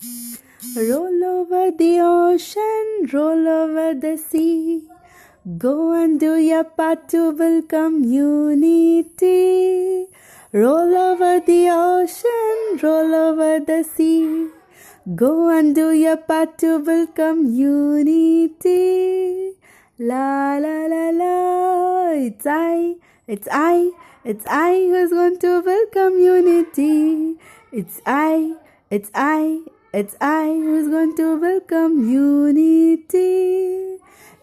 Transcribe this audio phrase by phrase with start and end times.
[0.00, 4.82] Roll over the ocean, roll over the sea.
[5.56, 9.26] Go and do your part to build community.
[10.52, 14.50] Roll over the ocean, roll over the sea.
[15.16, 18.68] Go and do your part to build community.
[19.98, 22.94] La la la la, it's I,
[23.26, 23.90] it's I,
[24.24, 27.36] it's I who's going to build community.
[27.72, 28.54] It's I,
[28.90, 29.62] it's I,
[29.92, 33.96] it's I who's going to welcome unity.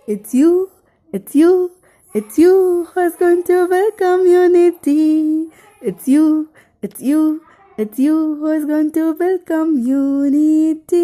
[0.08, 0.72] It's you,
[1.14, 1.72] it's you,
[2.16, 5.52] it's you who's going to welcome unity.
[5.82, 6.50] It's you,
[6.82, 7.44] it's you,
[7.78, 10.96] it's you who's going to welcome unity.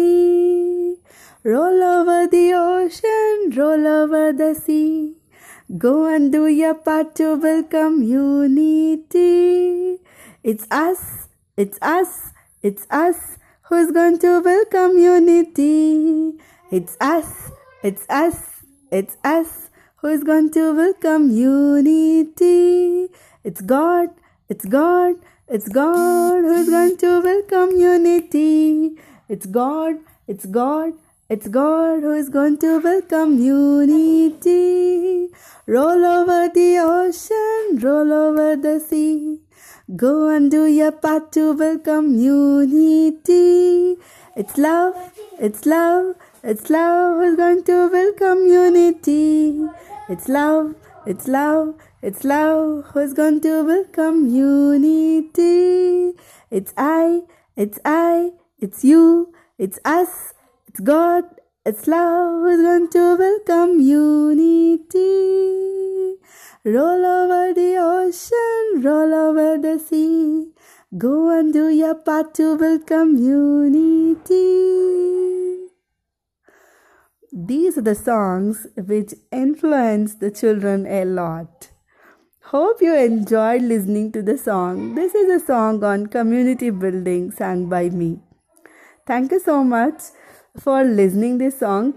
[1.44, 5.18] Roll over the ocean, roll over the sea.
[5.78, 10.00] Go and do your part to welcome unity.
[10.42, 13.38] It's us, it's us, it's us
[13.72, 16.34] who's going to welcome unity.
[16.70, 17.50] It's us,
[17.82, 18.60] it's us,
[18.90, 23.08] it's us who's going to welcome unity.
[23.42, 24.10] It's God,
[24.50, 25.14] it's God,
[25.48, 28.98] it's God who's going to welcome unity.
[29.30, 29.94] It's God,
[30.28, 30.92] it's God,
[31.30, 35.28] it's God who is going to welcome unity.
[35.66, 38.91] Roll over the ocean, roll over the sea.
[39.94, 43.28] Go and do your part to build community.
[44.34, 44.94] It's love,
[45.38, 49.68] it's love, it's love who's going to build community.
[50.08, 55.42] It's love, it's love, it's love who's going to build community.
[56.50, 60.32] It's I, it's I, it's you, it's us,
[60.68, 61.24] it's God,
[61.66, 65.02] it's love who's going to build community.
[66.64, 70.48] Roll over the ocean, roll over the sea.
[70.96, 74.32] Go and do your part to build community.
[77.32, 81.70] These are the songs which influence the children a lot.
[82.52, 84.94] Hope you enjoyed listening to the song.
[84.94, 88.20] This is a song on community building sung by me.
[89.06, 90.02] Thank you so much
[90.58, 91.94] for listening this song.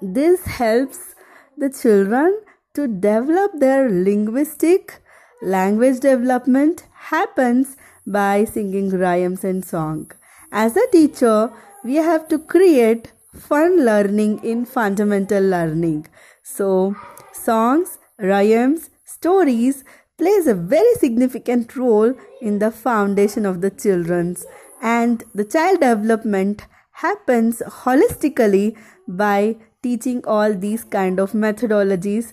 [0.00, 1.14] This helps
[1.58, 2.40] the children
[2.72, 5.01] to develop their linguistic
[5.42, 7.76] language development happens
[8.06, 10.10] by singing rhymes and song.
[10.52, 11.52] As a teacher,
[11.84, 16.06] we have to create fun learning in fundamental learning.
[16.42, 16.94] So,
[17.32, 19.84] songs, rhymes, stories
[20.16, 24.46] plays a very significant role in the foundation of the children's
[24.80, 28.76] and the child development happens holistically
[29.08, 32.32] by teaching all these kind of methodologies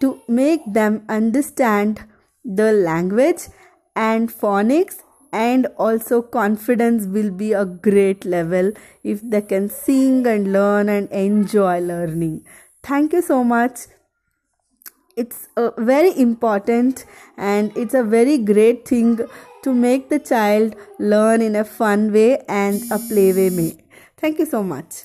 [0.00, 2.04] to make them understand
[2.44, 3.48] the language
[3.94, 4.96] and phonics
[5.32, 8.72] and also confidence will be a great level
[9.02, 12.44] if they can sing and learn and enjoy learning.
[12.82, 13.80] Thank you so much.
[15.16, 17.04] It's a very important
[17.36, 19.20] and it's a very great thing
[19.62, 23.84] to make the child learn in a fun way and a play way.
[24.16, 25.04] Thank you so much